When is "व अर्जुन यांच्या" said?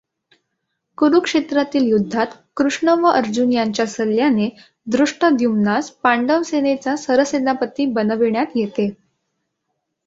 2.89-3.85